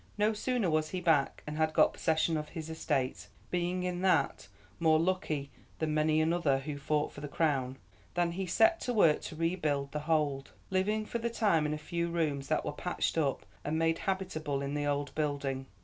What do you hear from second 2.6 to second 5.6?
estates, being in that more lucky